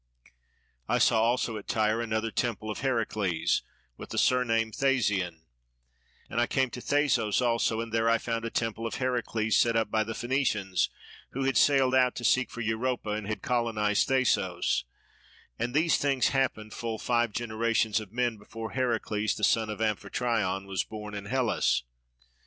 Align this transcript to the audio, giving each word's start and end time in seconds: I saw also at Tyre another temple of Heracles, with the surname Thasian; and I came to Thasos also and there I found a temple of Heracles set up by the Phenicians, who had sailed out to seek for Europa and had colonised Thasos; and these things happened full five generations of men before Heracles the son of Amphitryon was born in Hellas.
I 0.89 0.97
saw 0.97 1.21
also 1.21 1.57
at 1.57 1.67
Tyre 1.67 2.01
another 2.01 2.31
temple 2.31 2.71
of 2.71 2.79
Heracles, 2.79 3.61
with 3.97 4.09
the 4.09 4.17
surname 4.17 4.71
Thasian; 4.71 5.43
and 6.27 6.41
I 6.41 6.47
came 6.47 6.71
to 6.71 6.81
Thasos 6.81 7.39
also 7.39 7.79
and 7.81 7.93
there 7.93 8.09
I 8.09 8.17
found 8.17 8.43
a 8.43 8.49
temple 8.49 8.87
of 8.87 8.95
Heracles 8.95 9.55
set 9.57 9.75
up 9.75 9.91
by 9.91 10.03
the 10.03 10.15
Phenicians, 10.15 10.89
who 11.33 11.43
had 11.43 11.55
sailed 11.55 11.93
out 11.93 12.15
to 12.15 12.23
seek 12.25 12.49
for 12.49 12.61
Europa 12.61 13.11
and 13.11 13.27
had 13.27 13.43
colonised 13.43 14.07
Thasos; 14.09 14.85
and 15.59 15.75
these 15.75 15.97
things 15.99 16.29
happened 16.29 16.73
full 16.73 16.97
five 16.97 17.31
generations 17.31 17.99
of 17.99 18.11
men 18.11 18.37
before 18.39 18.71
Heracles 18.71 19.35
the 19.35 19.43
son 19.43 19.69
of 19.69 19.81
Amphitryon 19.81 20.65
was 20.65 20.83
born 20.83 21.13
in 21.13 21.25
Hellas. 21.25 21.83